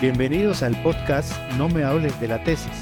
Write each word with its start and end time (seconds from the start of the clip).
Bienvenidos 0.00 0.62
al 0.62 0.80
podcast 0.82 1.30
No 1.58 1.68
me 1.68 1.84
hables 1.84 2.18
de 2.22 2.28
la 2.28 2.42
tesis, 2.42 2.72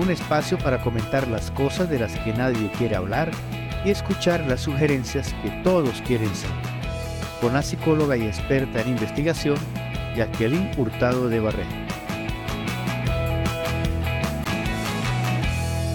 un 0.00 0.10
espacio 0.10 0.56
para 0.56 0.80
comentar 0.80 1.28
las 1.28 1.50
cosas 1.50 1.90
de 1.90 1.98
las 1.98 2.18
que 2.20 2.32
nadie 2.32 2.70
quiere 2.78 2.96
hablar 2.96 3.30
y 3.84 3.90
escuchar 3.90 4.40
las 4.46 4.62
sugerencias 4.62 5.34
que 5.42 5.50
todos 5.62 6.00
quieren 6.00 6.34
saber. 6.34 6.56
Con 7.42 7.52
la 7.52 7.60
psicóloga 7.60 8.16
y 8.16 8.22
experta 8.22 8.80
en 8.80 8.88
investigación, 8.88 9.58
Jacqueline 10.16 10.70
Hurtado 10.78 11.28
de 11.28 11.40
Barrera. 11.40 11.86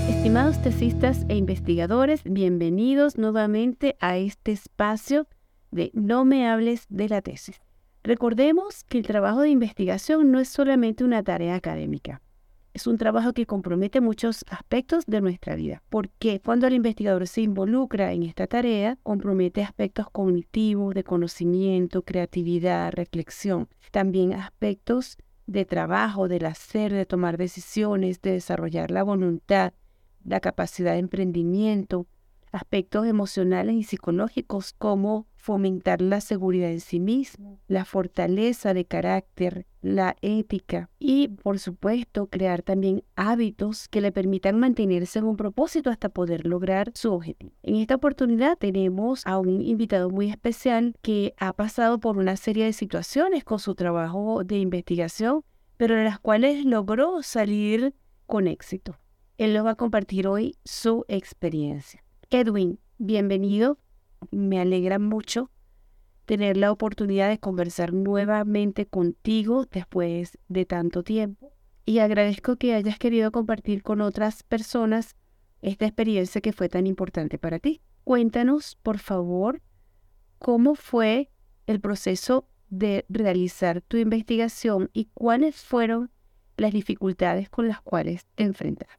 Estimados 0.09 0.61
tesistas 0.61 1.25
e 1.27 1.37
investigadores, 1.37 2.21
bienvenidos 2.23 3.17
nuevamente 3.17 3.97
a 3.99 4.17
este 4.17 4.51
espacio 4.51 5.25
de 5.71 5.89
No 5.95 6.23
me 6.23 6.47
hables 6.47 6.85
de 6.89 7.09
la 7.09 7.23
tesis. 7.23 7.59
Recordemos 8.03 8.83
que 8.85 8.97
el 8.97 9.05
trabajo 9.05 9.41
de 9.41 9.49
investigación 9.49 10.31
no 10.31 10.39
es 10.39 10.49
solamente 10.49 11.03
una 11.03 11.21
tarea 11.21 11.55
académica, 11.55 12.21
es 12.73 12.87
un 12.87 12.97
trabajo 12.97 13.33
que 13.33 13.45
compromete 13.45 14.01
muchos 14.01 14.45
aspectos 14.49 15.05
de 15.05 15.21
nuestra 15.21 15.55
vida, 15.55 15.83
porque 15.89 16.39
cuando 16.39 16.67
el 16.67 16.73
investigador 16.73 17.27
se 17.27 17.41
involucra 17.41 18.13
en 18.13 18.23
esta 18.23 18.47
tarea, 18.47 18.97
compromete 19.03 19.61
aspectos 19.61 20.09
cognitivos, 20.09 20.95
de 20.95 21.03
conocimiento, 21.03 22.03
creatividad, 22.03 22.91
reflexión, 22.93 23.67
también 23.91 24.33
aspectos 24.33 25.17
de 25.47 25.65
trabajo, 25.65 26.27
del 26.27 26.45
hacer, 26.45 26.93
de 26.93 27.05
tomar 27.05 27.37
decisiones, 27.37 28.21
de 28.21 28.31
desarrollar 28.31 28.89
la 28.89 29.03
voluntad, 29.03 29.73
la 30.23 30.39
capacidad 30.39 30.93
de 30.93 30.99
emprendimiento, 30.99 32.07
aspectos 32.51 33.05
emocionales 33.05 33.75
y 33.75 33.83
psicológicos 33.83 34.73
como 34.73 35.27
fomentar 35.41 36.01
la 36.01 36.21
seguridad 36.21 36.69
en 36.69 36.79
sí 36.79 36.99
mismo, 36.99 37.59
la 37.67 37.83
fortaleza 37.83 38.75
de 38.75 38.85
carácter, 38.85 39.65
la 39.81 40.15
ética 40.21 40.89
y, 40.99 41.29
por 41.29 41.57
supuesto, 41.57 42.27
crear 42.27 42.61
también 42.61 43.03
hábitos 43.15 43.87
que 43.87 44.01
le 44.01 44.11
permitan 44.11 44.59
mantenerse 44.59 45.17
en 45.17 45.25
un 45.25 45.37
propósito 45.37 45.89
hasta 45.89 46.09
poder 46.09 46.45
lograr 46.45 46.91
su 46.93 47.11
objetivo. 47.11 47.53
En 47.63 47.77
esta 47.77 47.95
oportunidad 47.95 48.55
tenemos 48.55 49.25
a 49.25 49.39
un 49.39 49.61
invitado 49.61 50.11
muy 50.11 50.29
especial 50.29 50.95
que 51.01 51.33
ha 51.37 51.53
pasado 51.53 51.99
por 51.99 52.17
una 52.17 52.37
serie 52.37 52.65
de 52.65 52.73
situaciones 52.73 53.43
con 53.43 53.57
su 53.57 53.73
trabajo 53.73 54.43
de 54.43 54.59
investigación, 54.59 55.43
pero 55.77 55.97
en 55.97 56.05
las 56.05 56.19
cuales 56.19 56.65
logró 56.65 57.23
salir 57.23 57.95
con 58.27 58.47
éxito. 58.47 58.99
Él 59.39 59.55
nos 59.55 59.65
va 59.65 59.71
a 59.71 59.75
compartir 59.75 60.27
hoy 60.27 60.55
su 60.63 61.03
experiencia. 61.07 62.03
Edwin, 62.29 62.79
bienvenido. 62.99 63.79
Me 64.29 64.59
alegra 64.59 64.99
mucho 64.99 65.49
tener 66.25 66.55
la 66.57 66.71
oportunidad 66.71 67.29
de 67.29 67.39
conversar 67.39 67.93
nuevamente 67.93 68.85
contigo 68.85 69.65
después 69.65 70.37
de 70.47 70.65
tanto 70.65 71.03
tiempo. 71.03 71.51
Y 71.85 71.99
agradezco 71.99 72.55
que 72.55 72.73
hayas 72.73 72.99
querido 72.99 73.31
compartir 73.31 73.83
con 73.83 74.01
otras 74.01 74.43
personas 74.43 75.15
esta 75.61 75.85
experiencia 75.85 76.41
que 76.41 76.53
fue 76.53 76.69
tan 76.69 76.87
importante 76.87 77.37
para 77.37 77.59
ti. 77.59 77.81
Cuéntanos, 78.03 78.77
por 78.81 78.99
favor, 78.99 79.61
cómo 80.39 80.75
fue 80.75 81.29
el 81.67 81.81
proceso 81.81 82.47
de 82.69 83.05
realizar 83.09 83.81
tu 83.81 83.97
investigación 83.97 84.89
y 84.93 85.09
cuáles 85.13 85.57
fueron 85.57 86.11
las 86.57 86.71
dificultades 86.71 87.49
con 87.49 87.67
las 87.67 87.81
cuales 87.81 88.25
te 88.35 88.43
enfrentaste. 88.43 88.95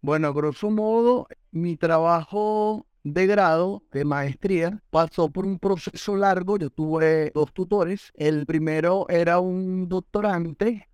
Bueno, 0.00 0.34
grosso 0.34 0.70
modo, 0.70 1.28
mi 1.52 1.76
trabajo 1.76 2.86
de 3.04 3.26
grado, 3.26 3.82
de 3.92 4.04
maestría, 4.04 4.82
pasó 4.90 5.28
por 5.30 5.46
un 5.46 5.58
proceso 5.58 6.16
largo. 6.16 6.58
Yo 6.58 6.70
tuve 6.70 7.32
dos 7.34 7.52
tutores. 7.52 8.12
El 8.14 8.46
primero 8.46 9.06
era 9.08 9.40
un 9.40 9.88
doctorante 9.88 10.88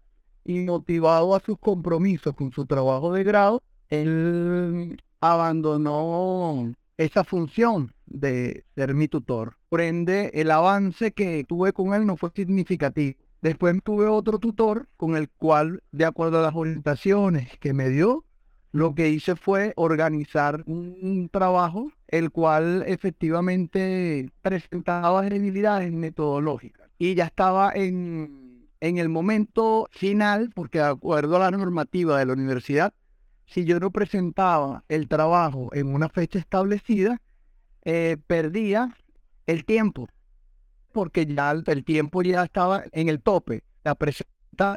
y 0.48 0.60
motivado 0.60 1.34
a 1.34 1.40
sus 1.40 1.58
compromisos 1.58 2.34
con 2.34 2.50
su 2.52 2.64
trabajo 2.64 3.12
de 3.12 3.22
grado, 3.22 3.62
él 3.90 5.02
abandonó 5.20 6.72
esa 6.96 7.22
función 7.22 7.92
de 8.06 8.64
ser 8.74 8.94
mi 8.94 9.08
tutor. 9.08 9.56
Por 9.68 9.82
ende, 9.82 10.30
el 10.32 10.50
avance 10.50 11.12
que 11.12 11.44
tuve 11.44 11.74
con 11.74 11.92
él 11.92 12.06
no 12.06 12.16
fue 12.16 12.30
significativo. 12.34 13.18
Después 13.42 13.76
tuve 13.84 14.06
otro 14.06 14.38
tutor 14.38 14.88
con 14.96 15.16
el 15.16 15.28
cual, 15.28 15.82
de 15.92 16.06
acuerdo 16.06 16.38
a 16.38 16.42
las 16.42 16.54
orientaciones 16.54 17.58
que 17.58 17.74
me 17.74 17.90
dio, 17.90 18.24
lo 18.72 18.94
que 18.94 19.10
hice 19.10 19.36
fue 19.36 19.74
organizar 19.76 20.64
un 20.66 21.28
trabajo 21.30 21.92
el 22.08 22.30
cual 22.30 22.84
efectivamente 22.86 24.30
presentaba 24.42 25.22
debilidades 25.22 25.92
metodológicas 25.92 26.88
y 26.98 27.14
ya 27.14 27.26
estaba 27.26 27.72
en, 27.74 28.66
en 28.80 28.98
el 28.98 29.08
momento 29.08 29.88
final, 29.92 30.50
porque 30.54 30.78
de 30.78 30.84
acuerdo 30.84 31.36
a 31.36 31.50
la 31.50 31.50
normativa 31.50 32.18
de 32.18 32.26
la 32.26 32.32
universidad, 32.32 32.92
si 33.46 33.64
yo 33.64 33.78
no 33.78 33.90
presentaba 33.90 34.84
el 34.88 35.08
trabajo 35.08 35.70
en 35.72 35.94
una 35.94 36.08
fecha 36.08 36.38
establecida, 36.38 37.20
eh, 37.84 38.16
perdía 38.26 38.94
el 39.46 39.64
tiempo, 39.64 40.08
porque 40.92 41.24
ya 41.24 41.50
el 41.50 41.84
tiempo 41.84 42.22
ya 42.22 42.44
estaba 42.44 42.84
en 42.92 43.08
el 43.08 43.22
tope. 43.22 43.62
La 43.84 43.96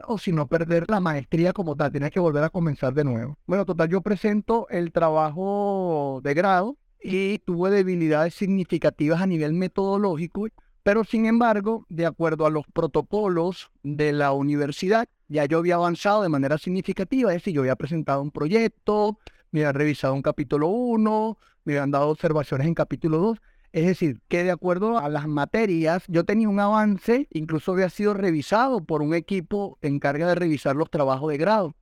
o 0.07 0.17
si 0.17 0.31
no 0.31 0.47
perder 0.47 0.85
la 0.89 0.99
maestría 0.99 1.53
como 1.53 1.75
tal, 1.75 1.91
tienes 1.91 2.11
que 2.11 2.19
volver 2.19 2.43
a 2.43 2.49
comenzar 2.49 2.93
de 2.93 3.03
nuevo. 3.03 3.37
Bueno, 3.47 3.65
total, 3.65 3.89
yo 3.89 4.01
presento 4.01 4.67
el 4.69 4.91
trabajo 4.91 6.21
de 6.23 6.33
grado 6.33 6.77
y 7.01 7.39
tuve 7.39 7.71
debilidades 7.71 8.33
significativas 8.35 9.21
a 9.21 9.27
nivel 9.27 9.53
metodológico, 9.53 10.47
pero 10.83 11.03
sin 11.03 11.25
embargo, 11.25 11.85
de 11.89 12.05
acuerdo 12.05 12.45
a 12.45 12.49
los 12.49 12.65
protocolos 12.73 13.71
de 13.83 14.13
la 14.13 14.31
universidad, 14.31 15.07
ya 15.27 15.45
yo 15.45 15.59
había 15.59 15.75
avanzado 15.75 16.23
de 16.23 16.29
manera 16.29 16.57
significativa, 16.57 17.31
es 17.31 17.37
decir, 17.37 17.53
yo 17.53 17.61
había 17.61 17.75
presentado 17.75 18.21
un 18.21 18.31
proyecto, 18.31 19.19
me 19.51 19.61
había 19.61 19.73
revisado 19.73 20.13
un 20.13 20.21
capítulo 20.21 20.67
1, 20.67 21.37
me 21.65 21.73
habían 21.73 21.91
dado 21.91 22.09
observaciones 22.09 22.67
en 22.67 22.73
capítulo 22.73 23.17
2, 23.19 23.37
es 23.73 23.85
decir, 23.85 24.21
que 24.27 24.43
de 24.43 24.51
acuerdo 24.51 24.97
a 24.97 25.07
las 25.07 25.27
materias, 25.27 26.03
yo 26.07 26.25
tenía 26.25 26.49
un 26.49 26.59
avance, 26.59 27.27
incluso 27.31 27.71
había 27.71 27.89
sido 27.89 28.13
revisado 28.13 28.83
por 28.83 29.01
un 29.01 29.13
equipo 29.13 29.77
que 29.81 29.87
encarga 29.87 30.27
de 30.27 30.35
revisar 30.35 30.75
los 30.75 30.89
trabajos 30.89 31.31
de 31.31 31.37
grado. 31.37 31.75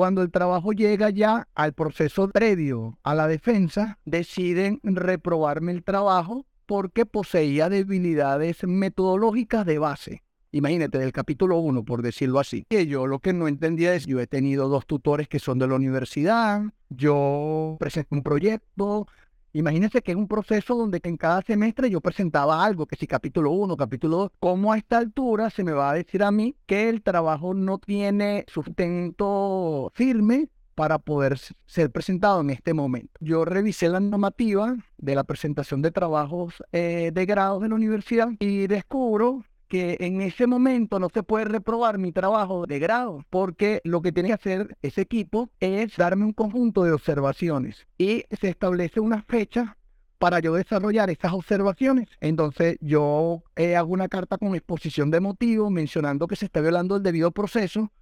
Cuando 0.00 0.22
el 0.22 0.30
trabajo 0.30 0.72
llega 0.72 1.10
ya 1.10 1.46
al 1.54 1.74
proceso 1.74 2.30
previo 2.30 2.98
a 3.02 3.14
la 3.14 3.28
defensa, 3.28 3.98
deciden 4.06 4.80
reprobarme 4.82 5.72
el 5.72 5.84
trabajo 5.84 6.46
porque 6.64 7.04
poseía 7.04 7.68
debilidades 7.68 8.64
metodológicas 8.64 9.66
de 9.66 9.78
base. 9.78 10.22
Imagínate, 10.52 10.96
del 10.96 11.12
capítulo 11.12 11.58
1, 11.58 11.84
por 11.84 12.00
decirlo 12.00 12.40
así. 12.40 12.64
Que 12.70 12.86
yo 12.86 13.06
lo 13.06 13.18
que 13.18 13.34
no 13.34 13.46
entendía 13.46 13.94
es, 13.94 14.06
yo 14.06 14.20
he 14.20 14.26
tenido 14.26 14.70
dos 14.70 14.86
tutores 14.86 15.28
que 15.28 15.38
son 15.38 15.58
de 15.58 15.68
la 15.68 15.74
universidad, 15.74 16.62
yo 16.88 17.76
presenté 17.78 18.14
un 18.14 18.22
proyecto, 18.22 19.06
Imagínense 19.52 20.00
que 20.02 20.12
es 20.12 20.16
un 20.16 20.28
proceso 20.28 20.76
donde 20.76 21.00
en 21.02 21.16
cada 21.16 21.42
semestre 21.42 21.90
yo 21.90 22.00
presentaba 22.00 22.64
algo, 22.64 22.86
que 22.86 22.96
si 22.96 23.06
capítulo 23.06 23.50
1, 23.50 23.76
capítulo 23.76 24.16
2, 24.18 24.30
¿cómo 24.38 24.72
a 24.72 24.78
esta 24.78 24.98
altura 24.98 25.50
se 25.50 25.64
me 25.64 25.72
va 25.72 25.90
a 25.90 25.94
decir 25.94 26.22
a 26.22 26.30
mí 26.30 26.54
que 26.66 26.88
el 26.88 27.02
trabajo 27.02 27.52
no 27.52 27.78
tiene 27.78 28.44
sustento 28.48 29.90
firme 29.94 30.48
para 30.80 30.98
poder 30.98 31.38
ser 31.66 31.90
presentado 31.90 32.40
en 32.40 32.48
este 32.48 32.72
momento. 32.72 33.12
Yo 33.20 33.44
revisé 33.44 33.90
la 33.90 34.00
normativa 34.00 34.76
de 34.96 35.14
la 35.14 35.24
presentación 35.24 35.82
de 35.82 35.90
trabajos 35.90 36.62
eh, 36.72 37.10
de 37.12 37.26
grado 37.26 37.60
de 37.60 37.68
la 37.68 37.74
universidad 37.74 38.30
y 38.38 38.66
descubro 38.66 39.44
que 39.70 39.96
en 40.00 40.20
ese 40.20 40.48
momento 40.48 40.98
no 40.98 41.08
se 41.14 41.22
puede 41.22 41.44
reprobar 41.44 41.96
mi 41.96 42.10
trabajo 42.10 42.66
de 42.66 42.80
grado, 42.80 43.24
porque 43.30 43.80
lo 43.84 44.02
que 44.02 44.10
tiene 44.10 44.30
que 44.30 44.34
hacer 44.34 44.76
ese 44.82 45.02
equipo 45.02 45.48
es 45.60 45.96
darme 45.96 46.24
un 46.24 46.32
conjunto 46.32 46.82
de 46.82 46.90
observaciones 46.90 47.86
y 47.96 48.24
se 48.32 48.48
establece 48.48 48.98
una 48.98 49.22
fecha 49.22 49.76
para 50.18 50.40
yo 50.40 50.54
desarrollar 50.54 51.08
esas 51.08 51.32
observaciones. 51.32 52.08
Entonces 52.20 52.78
yo 52.80 53.44
eh, 53.54 53.76
hago 53.76 53.92
una 53.92 54.08
carta 54.08 54.38
con 54.38 54.56
exposición 54.56 55.12
de 55.12 55.20
motivos 55.20 55.70
mencionando 55.70 56.26
que 56.26 56.34
se 56.34 56.46
está 56.46 56.60
violando 56.60 56.96
el 56.96 57.04
debido 57.04 57.30
proceso 57.30 57.92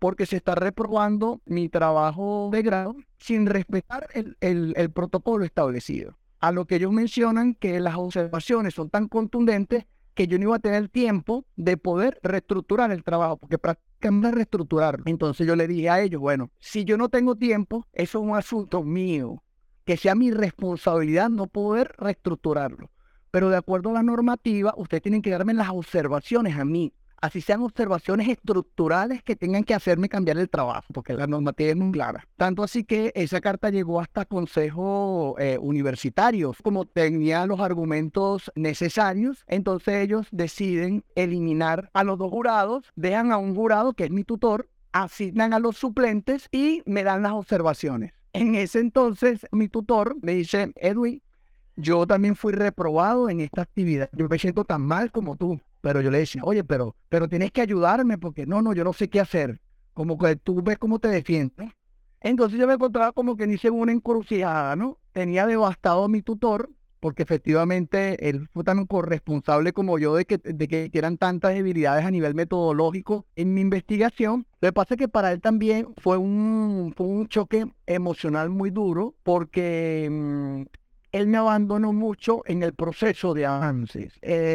porque 0.00 0.26
se 0.26 0.38
está 0.38 0.56
reprobando 0.56 1.40
mi 1.46 1.68
trabajo 1.68 2.50
de 2.50 2.62
grado 2.62 2.96
sin 3.18 3.46
respetar 3.46 4.08
el, 4.12 4.36
el 4.40 4.90
protocolo 4.90 5.44
establecido. 5.44 6.18
A 6.40 6.50
lo 6.50 6.64
que 6.64 6.74
ellos 6.74 6.90
mencionan 6.90 7.54
que 7.54 7.78
las 7.78 7.94
observaciones 7.94 8.74
son 8.74 8.90
tan 8.90 9.06
contundentes 9.06 9.84
que 10.14 10.26
yo 10.26 10.38
no 10.38 10.44
iba 10.44 10.56
a 10.56 10.60
tener 10.60 10.88
tiempo 10.88 11.46
de 11.56 11.76
poder 11.76 12.18
reestructurar 12.22 12.90
el 12.92 13.02
trabajo, 13.02 13.36
porque 13.36 13.58
prácticamente 13.58 14.32
reestructurarlo. 14.32 15.04
Entonces 15.06 15.46
yo 15.46 15.56
le 15.56 15.66
dije 15.66 15.88
a 15.88 16.00
ellos, 16.00 16.20
bueno, 16.20 16.50
si 16.58 16.84
yo 16.84 16.96
no 16.96 17.08
tengo 17.08 17.36
tiempo, 17.36 17.86
eso 17.92 18.18
es 18.18 18.24
un 18.24 18.36
asunto 18.36 18.82
mío, 18.82 19.42
que 19.84 19.96
sea 19.96 20.14
mi 20.14 20.30
responsabilidad 20.30 21.30
no 21.30 21.46
poder 21.46 21.94
reestructurarlo. 21.98 22.90
Pero 23.30 23.48
de 23.48 23.56
acuerdo 23.56 23.90
a 23.90 23.94
la 23.94 24.02
normativa, 24.02 24.74
ustedes 24.76 25.02
tienen 25.02 25.22
que 25.22 25.30
darme 25.30 25.54
las 25.54 25.70
observaciones 25.70 26.56
a 26.58 26.64
mí, 26.64 26.92
así 27.22 27.40
sean 27.40 27.62
observaciones 27.62 28.28
estructurales 28.28 29.22
que 29.22 29.36
tengan 29.36 29.64
que 29.64 29.74
hacerme 29.74 30.08
cambiar 30.08 30.36
el 30.38 30.50
trabajo, 30.50 30.84
porque 30.92 31.14
la 31.14 31.26
normativa 31.26 31.70
es 31.70 31.76
muy 31.76 31.92
clara. 31.92 32.26
Tanto 32.36 32.62
así 32.62 32.84
que 32.84 33.12
esa 33.14 33.40
carta 33.40 33.70
llegó 33.70 34.00
hasta 34.00 34.24
consejos 34.24 35.36
eh, 35.38 35.56
universitarios, 35.58 36.58
como 36.62 36.84
tenía 36.84 37.46
los 37.46 37.60
argumentos 37.60 38.50
necesarios, 38.56 39.44
entonces 39.46 39.94
ellos 40.02 40.26
deciden 40.32 41.04
eliminar 41.14 41.90
a 41.94 42.04
los 42.04 42.18
dos 42.18 42.30
jurados, 42.30 42.92
dejan 42.96 43.32
a 43.32 43.38
un 43.38 43.54
jurado 43.54 43.92
que 43.94 44.04
es 44.04 44.10
mi 44.10 44.24
tutor, 44.24 44.68
asignan 44.92 45.54
a 45.54 45.60
los 45.60 45.76
suplentes 45.76 46.48
y 46.50 46.82
me 46.84 47.04
dan 47.04 47.22
las 47.22 47.32
observaciones. 47.32 48.12
En 48.32 48.56
ese 48.56 48.80
entonces 48.80 49.46
mi 49.52 49.68
tutor 49.68 50.16
me 50.22 50.32
dice, 50.32 50.72
Edwin, 50.74 51.22
yo 51.76 52.06
también 52.06 52.34
fui 52.34 52.52
reprobado 52.52 53.30
en 53.30 53.40
esta 53.40 53.62
actividad. 53.62 54.10
Yo 54.12 54.28
me 54.28 54.38
siento 54.38 54.64
tan 54.64 54.82
mal 54.82 55.10
como 55.12 55.36
tú. 55.36 55.60
Pero 55.82 56.00
yo 56.00 56.10
le 56.10 56.18
decía, 56.18 56.42
oye, 56.44 56.64
pero, 56.64 56.96
pero 57.10 57.28
tienes 57.28 57.52
que 57.52 57.60
ayudarme 57.60 58.16
porque 58.16 58.46
no, 58.46 58.62
no, 58.62 58.72
yo 58.72 58.84
no 58.84 58.94
sé 58.94 59.10
qué 59.10 59.20
hacer. 59.20 59.60
Como 59.92 60.16
que 60.16 60.36
tú 60.36 60.62
ves 60.62 60.78
cómo 60.78 60.98
te 60.98 61.08
defiendes. 61.08 61.70
Entonces 62.22 62.58
yo 62.58 62.66
me 62.66 62.74
encontraba 62.74 63.12
como 63.12 63.36
que 63.36 63.44
hice 63.44 63.68
una 63.68 63.92
encrucijada, 63.92 64.76
¿no? 64.76 64.98
Tenía 65.12 65.46
devastado 65.46 66.04
a 66.04 66.08
mi 66.08 66.22
tutor 66.22 66.70
porque 67.02 67.24
efectivamente 67.24 68.28
él 68.28 68.48
fue 68.52 68.62
tan 68.62 68.86
corresponsable 68.86 69.72
como 69.72 69.98
yo 69.98 70.14
de 70.14 70.24
que, 70.24 70.38
de 70.38 70.68
que 70.68 70.88
eran 70.92 71.18
tantas 71.18 71.52
debilidades 71.52 72.06
a 72.06 72.12
nivel 72.12 72.36
metodológico 72.36 73.26
en 73.34 73.54
mi 73.54 73.60
investigación. 73.60 74.46
Lo 74.60 74.68
que 74.68 74.72
pasa 74.72 74.94
es 74.94 74.98
que 74.98 75.08
para 75.08 75.32
él 75.32 75.40
también 75.40 75.88
fue 75.96 76.16
un, 76.16 76.94
fue 76.96 77.08
un 77.08 77.26
choque 77.26 77.66
emocional 77.86 78.50
muy 78.50 78.70
duro 78.70 79.16
porque 79.24 80.08
mm, 80.08 80.61
él 81.12 81.28
me 81.28 81.38
abandonó 81.38 81.92
mucho 81.92 82.42
en 82.46 82.62
el 82.62 82.74
proceso 82.74 83.34
de 83.34 83.46
avances. 83.46 84.14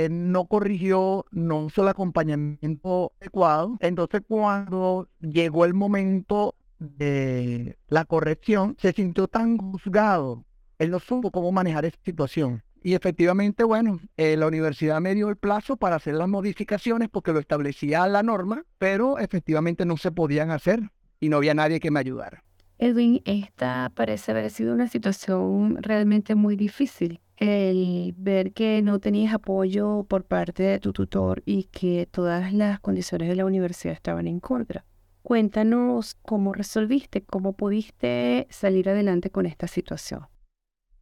No 0.09 0.45
corrigió, 0.45 1.25
no 1.31 1.67
hizo 1.67 1.83
el 1.83 1.87
acompañamiento 1.87 3.13
adecuado. 3.21 3.77
Entonces 3.79 4.21
cuando 4.27 5.07
llegó 5.21 5.65
el 5.65 5.73
momento 5.73 6.55
de 6.79 7.77
la 7.87 8.05
corrección, 8.05 8.75
se 8.79 8.93
sintió 8.93 9.27
tan 9.27 9.57
juzgado. 9.57 10.45
Él 10.79 10.91
no 10.91 10.99
supo 10.99 11.31
cómo 11.31 11.51
manejar 11.51 11.85
esa 11.85 11.97
situación. 12.03 12.63
Y 12.83 12.93
efectivamente, 12.93 13.63
bueno, 13.63 13.99
eh, 14.15 14.37
la 14.37 14.47
universidad 14.47 15.01
me 15.01 15.15
dio 15.15 15.29
el 15.29 15.35
plazo 15.35 15.77
para 15.77 15.95
hacer 15.95 16.13
las 16.13 16.29
modificaciones 16.29 17.09
porque 17.09 17.33
lo 17.33 17.39
establecía 17.39 18.07
la 18.07 18.23
norma, 18.23 18.63
pero 18.77 19.17
efectivamente 19.17 19.85
no 19.85 19.97
se 19.97 20.11
podían 20.11 20.51
hacer 20.51 20.91
y 21.19 21.29
no 21.29 21.37
había 21.37 21.53
nadie 21.53 21.79
que 21.79 21.91
me 21.91 21.99
ayudara. 21.99 22.43
Edwin, 22.79 23.21
esta 23.25 23.91
parece 23.95 24.31
haber 24.31 24.51
sido 24.51 24.73
una 24.73 24.87
situación 24.87 25.77
realmente 25.81 26.35
muy 26.35 26.55
difícil. 26.55 27.19
El 27.37 28.13
ver 28.17 28.53
que 28.53 28.81
no 28.81 28.99
tenías 28.99 29.33
apoyo 29.33 30.05
por 30.07 30.25
parte 30.25 30.63
de 30.63 30.79
tu 30.79 30.93
tutor 30.93 31.41
y 31.45 31.65
que 31.65 32.07
todas 32.09 32.53
las 32.53 32.79
condiciones 32.79 33.29
de 33.29 33.35
la 33.35 33.45
universidad 33.45 33.93
estaban 33.93 34.27
en 34.27 34.39
contra. 34.39 34.85
Cuéntanos 35.23 36.15
cómo 36.21 36.53
resolviste, 36.53 37.23
cómo 37.23 37.53
pudiste 37.53 38.47
salir 38.49 38.89
adelante 38.89 39.29
con 39.29 39.45
esta 39.45 39.67
situación. 39.67 40.27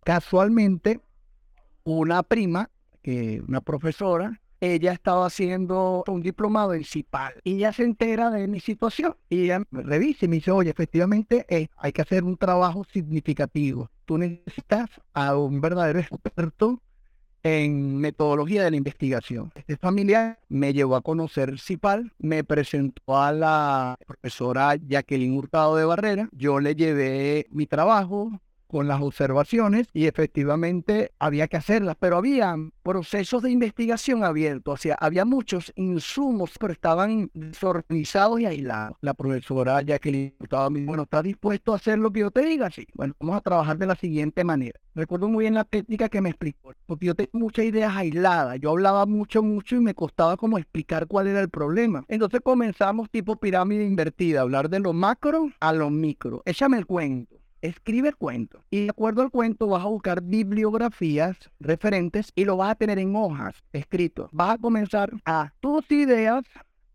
Casualmente, 0.04 1.02
una 1.84 2.24
prima, 2.24 2.70
una 3.48 3.62
profesora, 3.62 4.42
ella 4.74 4.94
estaba 4.94 5.28
haciendo 5.28 6.04
un 6.08 6.22
diplomado 6.22 6.74
en 6.74 6.84
CIPAL 6.84 7.36
y 7.44 7.56
ella 7.56 7.74
se 7.74 7.84
entera 7.84 8.30
de 8.32 8.48
mi 8.48 8.60
situación 8.60 9.16
y 9.30 9.44
ella 9.46 9.64
me 9.70 9.84
revisa 9.84 10.26
y 10.26 10.28
me 10.28 10.36
dice, 10.38 10.52
oye, 10.52 10.70
efectivamente 10.70 11.46
eh, 11.50 11.68
hay 11.78 11.92
que 11.92 12.02
hacer 12.02 12.24
un 12.24 12.38
trabajo 12.38 12.86
significativo. 12.92 13.90
Tú 14.06 14.18
necesitas 14.18 14.90
a 15.14 15.38
un 15.38 15.62
verdadero 15.62 16.00
experto 16.00 16.82
en 17.46 17.98
metodología 17.98 18.64
de 18.64 18.72
la 18.72 18.78
investigación. 18.78 19.52
Este 19.54 19.78
familiar 19.78 20.40
me 20.50 20.74
llevó 20.74 20.96
a 20.96 21.02
conocer 21.02 21.60
CIPAL, 21.60 22.12
me 22.18 22.44
presentó 22.44 23.22
a 23.22 23.32
la 23.32 23.98
profesora 24.08 24.76
Jacqueline 24.76 25.38
Hurtado 25.38 25.76
de 25.76 25.86
Barrera, 25.86 26.28
yo 26.32 26.60
le 26.60 26.74
llevé 26.74 27.46
mi 27.52 27.68
trabajo, 27.68 28.32
con 28.76 28.90
las 28.90 29.02
observaciones 29.02 29.88
y 29.94 30.06
efectivamente 30.06 31.14
había 31.18 31.48
que 31.48 31.56
hacerlas, 31.56 31.96
pero 31.98 32.18
había 32.18 32.58
procesos 32.84 33.42
de 33.42 33.50
investigación 33.50 34.26
abiertos, 34.26 34.74
o 34.74 34.76
sea, 34.76 34.98
había 35.00 35.24
muchos 35.24 35.72
insumos, 35.78 36.52
pero 36.60 36.74
estaban 36.74 37.32
desorganizados 37.34 38.42
y 38.42 38.46
aislados. 38.46 38.98
La 39.00 39.14
profesora 39.14 39.82
Jacqueline 39.82 40.36
estaba 40.42 40.68
bueno, 40.68 41.04
¿estás 41.04 41.24
dispuesto 41.24 41.72
a 41.72 41.78
hacer 41.78 42.00
lo 42.00 42.12
que 42.12 42.20
yo 42.20 42.32
te 42.32 42.42
diga? 42.42 42.70
Sí, 42.70 42.86
bueno, 42.96 43.14
vamos 43.18 43.38
a 43.38 43.42
trabajar 43.42 43.78
de 43.78 43.88
la 43.88 43.96
siguiente 43.96 44.44
manera. 44.44 44.78
Recuerdo 44.94 45.30
muy 45.30 45.46
bien 45.46 45.54
la 45.54 45.64
técnica 45.64 46.10
que 46.10 46.20
me 46.20 46.32
explicó, 46.32 46.74
porque 46.86 47.06
yo 47.06 47.16
tenía 47.16 47.30
muchas 47.32 47.64
ideas 47.64 47.96
aisladas, 47.96 48.60
yo 48.60 48.72
hablaba 48.72 49.06
mucho, 49.06 49.42
mucho 49.42 49.78
y 49.78 49.80
me 49.80 49.94
costaba 49.94 50.36
como 50.36 50.58
explicar 50.58 51.08
cuál 51.08 51.28
era 51.28 51.40
el 51.40 51.50
problema. 51.50 52.04
Entonces 52.10 52.42
comenzamos 52.44 53.10
tipo 53.10 53.38
pirámide 53.38 53.86
invertida, 53.86 54.42
hablar 54.42 54.70
de 54.70 54.82
lo 54.82 54.92
macro 54.92 55.50
a 55.62 55.72
lo 55.72 55.90
micro. 55.90 56.42
Échame 56.46 56.78
el 56.78 56.86
cuento 56.86 57.45
escribe 57.62 58.10
el 58.10 58.16
cuento 58.16 58.64
y 58.70 58.84
de 58.84 58.90
acuerdo 58.90 59.22
al 59.22 59.32
cuento 59.32 59.68
vas 59.68 59.84
a 59.84 59.88
buscar 59.88 60.22
bibliografías 60.22 61.38
referentes 61.60 62.32
y 62.36 62.46
lo 62.46 62.58
vas 62.58 62.72
a 62.72 62.76
tener 62.76 63.00
en 63.00 63.16
hojas 63.16 63.56
escrito. 63.74 64.30
Vas 64.32 64.56
a 64.56 64.58
comenzar 64.58 65.12
a 65.26 65.54
tus 65.60 65.90
ideas 65.92 66.44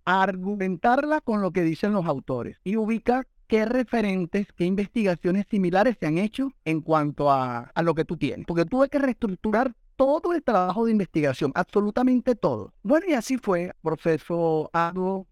a 0.05 0.23
argumentarla 0.23 1.21
con 1.21 1.43
lo 1.43 1.51
que 1.51 1.62
dicen 1.62 1.93
los 1.93 2.07
autores 2.07 2.59
y 2.65 2.77
ubica 2.77 3.27
qué 3.47 3.65
referentes, 3.65 4.47
qué 4.53 4.65
investigaciones 4.65 5.47
similares 5.51 5.97
se 5.99 6.07
han 6.07 6.19
hecho 6.19 6.53
en 6.65 6.81
cuanto 6.81 7.31
a, 7.31 7.71
a 7.75 7.83
lo 7.83 7.95
que 7.95 8.05
tú 8.05 8.17
tienes. 8.17 8.47
Porque 8.47 8.65
tuve 8.65 8.89
que 8.89 8.99
reestructurar 8.99 9.75
todo 9.97 10.33
el 10.33 10.43
trabajo 10.43 10.87
de 10.87 10.93
investigación, 10.93 11.53
absolutamente 11.55 12.35
todo. 12.35 12.73
Bueno, 12.83 13.07
y 13.09 13.12
así 13.12 13.37
fue, 13.37 13.73
proceso 13.83 14.71
arduo, 14.73 15.27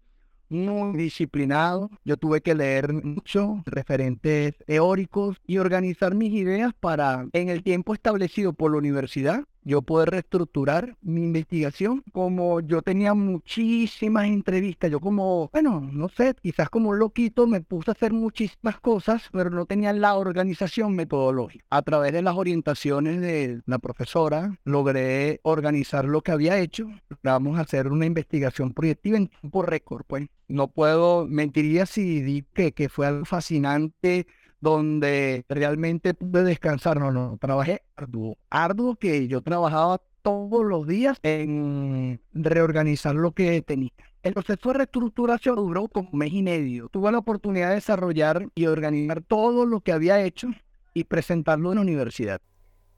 muy 0.49 0.97
disciplinado. 0.97 1.89
Yo 2.03 2.17
tuve 2.17 2.41
que 2.41 2.55
leer 2.55 2.93
mucho 2.93 3.63
referentes 3.65 4.55
teóricos 4.65 5.37
y 5.45 5.57
organizar 5.57 6.15
mis 6.15 6.33
ideas 6.33 6.73
para, 6.79 7.27
en 7.33 7.49
el 7.49 7.63
tiempo 7.63 7.93
establecido 7.93 8.53
por 8.53 8.71
la 8.71 8.77
universidad, 8.77 9.45
yo 9.69 9.83
poder 9.83 10.09
reestructurar 10.09 10.97
mi 11.01 11.21
investigación. 11.21 12.03
Como 12.11 12.59
yo 12.59 12.81
tenía 12.81 13.13
muchísimas 13.13 14.25
entrevistas, 14.25 14.89
yo 14.89 14.99
como, 14.99 15.49
bueno, 15.53 15.79
no 15.93 16.09
sé, 16.09 16.35
quizás 16.41 16.69
como 16.69 16.89
un 16.89 16.99
loquito 16.99 17.45
me 17.45 17.61
puse 17.61 17.91
a 17.91 17.93
hacer 17.93 18.11
muchísimas 18.11 18.79
cosas, 18.79 19.29
pero 19.31 19.51
no 19.51 19.65
tenía 19.65 19.93
la 19.93 20.15
organización 20.15 20.95
metodológica. 20.95 21.63
A 21.69 21.83
través 21.83 22.13
de 22.13 22.23
las 22.23 22.35
orientaciones 22.35 23.21
de 23.21 23.61
la 23.65 23.77
profesora, 23.79 24.57
logré 24.63 25.39
organizar 25.43 26.05
lo 26.05 26.21
que 26.21 26.31
había 26.31 26.57
hecho. 26.57 26.87
Vamos 27.23 27.59
a 27.59 27.61
hacer 27.61 27.89
una 27.89 28.07
investigación 28.07 28.73
proyectiva 28.73 29.17
en 29.17 29.27
tiempo 29.27 29.61
récord, 29.61 30.03
pues. 30.07 30.27
No 30.47 30.67
puedo, 30.69 31.27
mentiría 31.27 31.85
si 31.85 32.21
di 32.23 32.43
que, 32.55 32.71
que 32.71 32.89
fue 32.89 33.05
algo 33.05 33.25
fascinante 33.25 34.25
donde 34.61 35.45
realmente 35.49 36.13
pude 36.13 36.43
descansar. 36.43 36.99
No, 36.99 37.11
no, 37.11 37.37
trabajé 37.39 37.83
arduo. 37.95 38.37
Arduo 38.49 38.95
que 38.95 39.27
yo 39.27 39.41
trabajaba 39.41 40.01
todos 40.21 40.65
los 40.65 40.87
días 40.87 41.17
en 41.23 42.19
reorganizar 42.33 43.15
lo 43.15 43.31
que 43.31 43.61
tenía. 43.61 43.91
El 44.21 44.33
proceso 44.33 44.69
de 44.69 44.79
reestructuración 44.79 45.55
duró 45.55 45.87
como 45.87 46.09
un 46.11 46.19
mes 46.19 46.33
y 46.33 46.43
medio. 46.43 46.89
Tuve 46.89 47.11
la 47.11 47.19
oportunidad 47.19 47.69
de 47.69 47.75
desarrollar 47.75 48.49
y 48.53 48.65
organizar 48.65 49.21
todo 49.21 49.65
lo 49.65 49.79
que 49.79 49.93
había 49.93 50.21
hecho 50.21 50.49
y 50.93 51.05
presentarlo 51.05 51.71
en 51.71 51.75
la 51.75 51.81
universidad. 51.81 52.41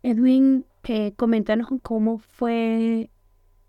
Edwin, 0.02 0.66
eh, 0.86 1.14
coméntanos 1.16 1.70
cómo 1.84 2.18
fue 2.18 3.12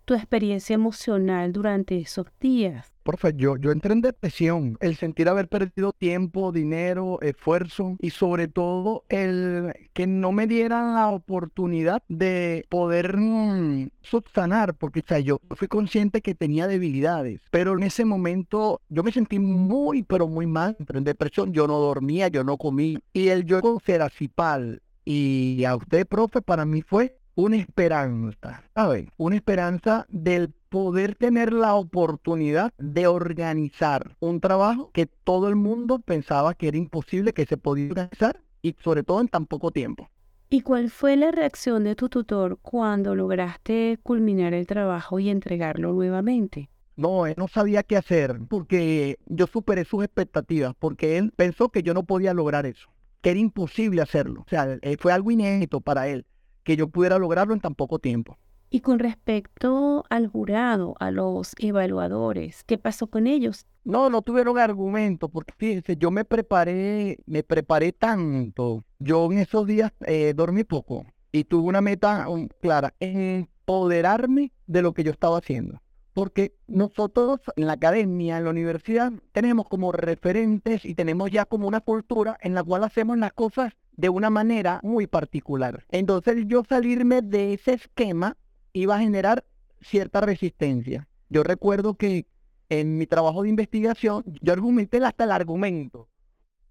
tu 0.05 0.13
experiencia 0.13 0.73
emocional 0.73 1.53
durante 1.53 1.97
esos 1.97 2.27
días. 2.39 2.93
Profe, 3.03 3.33
yo, 3.35 3.57
yo 3.57 3.71
entré 3.71 3.91
en 3.91 4.01
depresión. 4.01 4.77
El 4.79 4.95
sentir 4.95 5.27
haber 5.27 5.49
perdido 5.49 5.91
tiempo, 5.91 6.53
dinero, 6.53 7.19
esfuerzo 7.21 7.97
y 7.99 8.11
sobre 8.11 8.47
todo 8.47 9.03
el 9.09 9.73
que 9.91 10.07
no 10.07 10.31
me 10.31 10.47
dieran 10.47 10.95
la 10.95 11.09
oportunidad 11.09 12.01
de 12.07 12.65
poder 12.69 13.17
mm, 13.17 13.89
subsanar, 14.01 14.75
porque 14.75 15.01
o 15.01 15.03
sea, 15.05 15.19
yo 15.19 15.41
fui 15.57 15.67
consciente 15.67 16.21
que 16.21 16.33
tenía 16.33 16.67
debilidades, 16.67 17.41
pero 17.51 17.73
en 17.73 17.83
ese 17.83 18.05
momento 18.05 18.79
yo 18.87 19.03
me 19.03 19.11
sentí 19.11 19.37
muy, 19.37 20.03
pero 20.03 20.27
muy 20.27 20.47
mal. 20.47 20.77
Entré 20.79 20.97
en 20.97 21.03
depresión, 21.03 21.51
yo 21.51 21.67
no 21.67 21.79
dormía, 21.79 22.29
yo 22.29 22.45
no 22.45 22.57
comí. 22.57 22.97
Y 23.11 23.27
el 23.27 23.43
yo 23.43 23.59
ser 23.59 23.93
Seracipal 23.97 24.81
y 25.05 25.65
a 25.65 25.75
usted, 25.75 26.07
profe, 26.07 26.41
para 26.41 26.65
mí 26.65 26.81
fue 26.81 27.17
una 27.35 27.57
esperanza, 27.57 28.63
¿sabes? 28.75 29.07
Una 29.17 29.35
esperanza 29.35 30.05
del 30.09 30.49
poder 30.69 31.15
tener 31.15 31.53
la 31.53 31.75
oportunidad 31.75 32.73
de 32.77 33.07
organizar 33.07 34.15
un 34.19 34.39
trabajo 34.39 34.91
que 34.93 35.05
todo 35.05 35.49
el 35.49 35.55
mundo 35.55 35.99
pensaba 35.99 36.53
que 36.53 36.67
era 36.67 36.77
imposible 36.77 37.33
que 37.33 37.45
se 37.45 37.57
podía 37.57 37.89
organizar 37.89 38.39
y 38.61 38.75
sobre 38.83 39.03
todo 39.03 39.21
en 39.21 39.27
tan 39.27 39.45
poco 39.45 39.71
tiempo. 39.71 40.09
¿Y 40.49 40.61
cuál 40.61 40.91
fue 40.91 41.15
la 41.15 41.31
reacción 41.31 41.83
de 41.83 41.95
tu 41.95 42.09
tutor 42.09 42.59
cuando 42.61 43.15
lograste 43.15 43.97
culminar 44.03 44.53
el 44.53 44.67
trabajo 44.67 45.19
y 45.19 45.29
entregarlo 45.29 45.93
nuevamente? 45.93 46.69
No, 46.95 47.25
él 47.25 47.33
no 47.37 47.47
sabía 47.47 47.81
qué 47.81 47.97
hacer 47.97 48.39
porque 48.47 49.17
yo 49.25 49.47
superé 49.47 49.83
sus 49.83 50.03
expectativas, 50.03 50.75
porque 50.77 51.17
él 51.17 51.33
pensó 51.35 51.69
que 51.69 51.81
yo 51.81 51.95
no 51.95 52.03
podía 52.03 52.35
lograr 52.35 52.67
eso, 52.67 52.87
que 53.21 53.31
era 53.31 53.39
imposible 53.39 54.01
hacerlo. 54.01 54.41
O 54.45 54.49
sea, 54.49 54.77
eh, 54.83 54.97
fue 54.99 55.11
algo 55.11 55.31
inédito 55.31 55.81
para 55.81 56.07
él, 56.07 56.25
que 56.63 56.75
yo 56.75 56.87
pudiera 56.87 57.19
lograrlo 57.19 57.53
en 57.53 57.59
tan 57.59 57.75
poco 57.75 57.99
tiempo. 57.99 58.37
Y 58.73 58.79
con 58.79 58.97
respecto 58.97 60.03
al 60.09 60.27
jurado, 60.27 60.95
a 60.99 61.11
los 61.11 61.53
evaluadores, 61.59 62.63
¿qué 62.63 62.79
pasó 62.79 63.05
con 63.05 63.27
ellos? 63.27 63.67
No, 63.83 64.09
no 64.09 64.23
tuvieron 64.23 64.57
argumento, 64.57 65.29
porque 65.29 65.53
fíjense, 65.55 65.95
yo 65.95 66.09
me 66.09 66.25
preparé, 66.25 67.19
me 67.27 67.43
preparé 67.43 67.91
tanto. 67.91 68.83
Yo 68.97 69.31
en 69.31 69.37
esos 69.37 69.67
días 69.67 69.91
eh, 70.07 70.33
dormí 70.35 70.63
poco 70.63 71.05
y 71.31 71.43
tuve 71.43 71.67
una 71.67 71.81
meta 71.81 72.27
um, 72.27 72.47
clara, 72.61 72.95
empoderarme 72.99 74.51
de 74.65 74.81
lo 74.81 74.93
que 74.93 75.03
yo 75.03 75.11
estaba 75.11 75.37
haciendo. 75.37 75.79
Porque 76.13 76.55
nosotros 76.65 77.41
en 77.55 77.67
la 77.67 77.73
academia, 77.73 78.37
en 78.37 78.45
la 78.45 78.49
universidad, 78.49 79.11
tenemos 79.33 79.67
como 79.67 79.91
referentes 79.91 80.83
y 80.83 80.95
tenemos 80.95 81.29
ya 81.29 81.45
como 81.45 81.67
una 81.67 81.81
cultura 81.81 82.37
en 82.41 82.55
la 82.55 82.63
cual 82.63 82.83
hacemos 82.83 83.19
las 83.19 83.33
cosas 83.33 83.73
de 83.95 84.09
una 84.09 84.29
manera 84.29 84.79
muy 84.83 85.07
particular. 85.07 85.85
Entonces 85.89 86.45
yo 86.47 86.63
salirme 86.67 87.21
de 87.21 87.53
ese 87.53 87.73
esquema 87.73 88.37
iba 88.73 88.95
a 88.95 88.99
generar 88.99 89.45
cierta 89.81 90.21
resistencia. 90.21 91.07
Yo 91.29 91.43
recuerdo 91.43 91.95
que 91.95 92.25
en 92.69 92.97
mi 92.97 93.05
trabajo 93.05 93.43
de 93.43 93.49
investigación 93.49 94.23
yo 94.41 94.53
argumenté 94.53 94.97
hasta 95.03 95.25
el 95.25 95.31
argumento. 95.31 96.09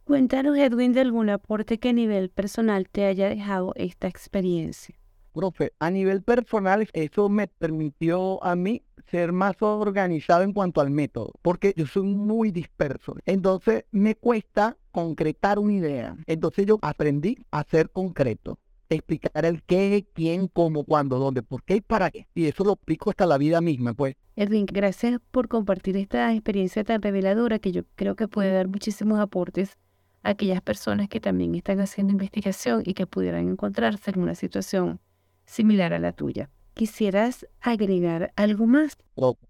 Cuéntanos, 0.04 0.56
Edwin, 0.56 0.92
de 0.92 1.00
algún 1.00 1.30
aporte 1.30 1.78
que 1.78 1.90
a 1.90 1.92
nivel 1.92 2.28
personal 2.28 2.88
te 2.88 3.04
haya 3.04 3.28
dejado 3.28 3.72
esta 3.76 4.08
experiencia. 4.08 4.96
Profe, 5.32 5.72
a 5.78 5.90
nivel 5.90 6.22
personal 6.22 6.88
eso 6.92 7.28
me 7.28 7.46
permitió 7.46 8.42
a 8.44 8.56
mí 8.56 8.82
ser 9.10 9.32
más 9.32 9.60
organizado 9.60 10.42
en 10.42 10.52
cuanto 10.52 10.80
al 10.80 10.90
método, 10.90 11.32
porque 11.42 11.74
yo 11.76 11.86
soy 11.86 12.04
muy 12.04 12.50
disperso. 12.50 13.14
Entonces 13.26 13.84
me 13.90 14.14
cuesta 14.14 14.76
concretar 14.90 15.58
una 15.58 15.72
idea. 15.72 16.16
Entonces 16.26 16.66
yo 16.66 16.78
aprendí 16.82 17.38
a 17.50 17.64
ser 17.64 17.90
concreto 17.90 18.58
explicar 18.94 19.44
el 19.44 19.62
qué, 19.62 20.06
quién, 20.12 20.48
cómo, 20.48 20.84
cuándo, 20.84 21.18
dónde, 21.18 21.42
por 21.42 21.62
qué 21.62 21.76
y 21.76 21.80
para 21.80 22.10
qué. 22.10 22.26
Y 22.34 22.46
eso 22.46 22.64
lo 22.64 22.72
explico 22.72 23.10
hasta 23.10 23.26
la 23.26 23.38
vida 23.38 23.60
misma, 23.60 23.94
pues. 23.94 24.16
Edwin, 24.36 24.66
gracias 24.66 25.20
por 25.30 25.48
compartir 25.48 25.96
esta 25.96 26.32
experiencia 26.32 26.84
tan 26.84 27.02
reveladora 27.02 27.58
que 27.58 27.72
yo 27.72 27.82
creo 27.94 28.16
que 28.16 28.28
puede 28.28 28.52
dar 28.52 28.68
muchísimos 28.68 29.20
aportes 29.20 29.78
a 30.22 30.30
aquellas 30.30 30.62
personas 30.62 31.08
que 31.08 31.20
también 31.20 31.54
están 31.54 31.80
haciendo 31.80 32.12
investigación 32.12 32.82
y 32.84 32.94
que 32.94 33.06
pudieran 33.06 33.48
encontrarse 33.48 34.10
en 34.10 34.20
una 34.20 34.34
situación 34.34 35.00
similar 35.44 35.92
a 35.92 35.98
la 35.98 36.12
tuya. 36.12 36.48
¿Quisieras 36.74 37.46
agregar 37.60 38.32
algo 38.36 38.66
más? 38.66 38.96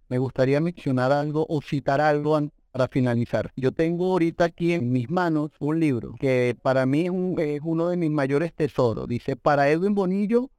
me 0.09 0.19
gustaría 0.19 0.61
mencionar 0.61 1.13
algo 1.13 1.47
o 1.49 1.63
citar 1.63 2.01
algo 2.01 2.37
para 2.73 2.89
finalizar, 2.89 3.53
yo 3.55 3.71
tengo 3.71 4.07
ahorita 4.13 4.45
aquí 4.45 4.73
en 4.73 4.93
mis 4.93 5.11
manos 5.11 5.51
un 5.61 5.79
libro 5.79 6.15
que 6.19 6.57
para 6.61 6.87
mí 6.87 7.07
es, 7.39 7.61
uno 7.63 7.89
de 7.89 7.97
mis 7.99 8.11
mayores 8.11 8.53
tesoros. 8.55 9.07
Dice, 9.07 9.37
para 9.37 9.69
Edwin 9.69 9.95
Bonillo, 9.95 10.51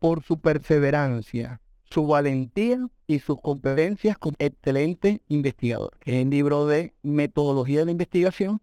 por 0.00 0.24
su 0.24 0.40
perseverancia, 0.40 1.60
su 1.84 2.06
valentía 2.06 2.88
y 3.06 3.20
sus 3.20 3.40
competencias 3.40 4.18
como 4.18 4.34
excelente 4.38 5.22
investigador. 5.28 5.92
es 6.04 6.14
el 6.14 6.30
libro 6.30 6.66
de 6.66 6.92
metodología 7.02 7.80
de 7.80 7.84
la 7.86 7.92
investigación 7.92 8.60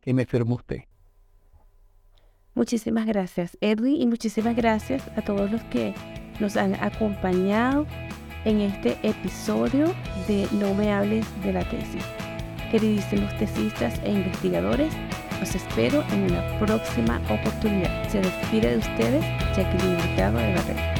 que 0.00 0.12
me 0.12 0.26
firmó 0.26 0.56
usted. 0.56 0.80
Muchísimas 2.54 3.06
gracias, 3.06 3.56
Edwin, 3.60 4.02
y 4.02 4.06
muchísimas 4.06 4.56
gracias 4.56 5.06
a 5.16 5.22
todos 5.22 5.50
los 5.52 5.62
que 5.64 5.94
nos 6.40 6.56
han 6.56 6.74
acompañado 6.74 7.86
en 8.44 8.60
este 8.60 8.96
episodio 9.02 9.86
de 10.26 10.48
No 10.52 10.74
me 10.74 10.92
hables 10.92 11.26
de 11.42 11.52
la 11.52 11.64
tesis. 11.64 12.04
Queridísimos 12.70 13.36
tesistas 13.38 14.00
e 14.04 14.12
investigadores, 14.12 14.92
los 15.40 15.54
espero 15.54 16.04
en 16.12 16.30
una 16.30 16.58
próxima 16.58 17.20
oportunidad. 17.28 18.08
Se 18.08 18.20
despide 18.20 18.70
de 18.70 18.78
ustedes 18.78 19.24
Jacqueline 19.56 19.96
Mercado 19.96 20.38
de 20.38 20.54
la 20.54 20.62
Red. 20.62 20.99